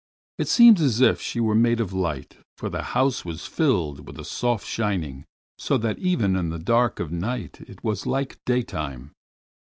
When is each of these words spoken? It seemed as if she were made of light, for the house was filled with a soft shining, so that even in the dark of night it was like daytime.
It 0.39 0.47
seemed 0.47 0.79
as 0.79 0.99
if 0.99 1.21
she 1.21 1.39
were 1.39 1.53
made 1.53 1.79
of 1.79 1.93
light, 1.93 2.37
for 2.57 2.71
the 2.71 2.81
house 2.97 3.23
was 3.23 3.45
filled 3.45 4.07
with 4.07 4.17
a 4.17 4.25
soft 4.25 4.65
shining, 4.65 5.25
so 5.59 5.77
that 5.77 5.99
even 5.99 6.35
in 6.35 6.49
the 6.49 6.57
dark 6.57 6.99
of 6.99 7.11
night 7.11 7.61
it 7.67 7.83
was 7.83 8.07
like 8.07 8.39
daytime. 8.43 9.11